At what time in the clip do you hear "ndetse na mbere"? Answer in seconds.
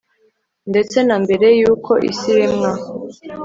0.69-1.47